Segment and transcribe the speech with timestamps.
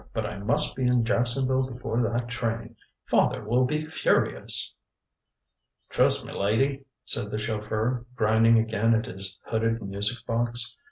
[0.13, 2.75] But I must be in Jacksonville before that train.
[3.05, 4.73] Father will be furious."
[5.91, 10.75] "Trust me, lady," said the chauffeur, grinding again at his hooded music box.